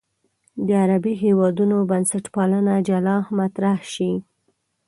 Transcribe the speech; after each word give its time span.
د 0.65 0.69
عربي 0.83 1.13
هېوادونو 1.23 1.77
بنسټپالنه 1.91 2.73
جلا 2.87 3.17
مطرح 3.37 3.79
شي. 3.93 4.11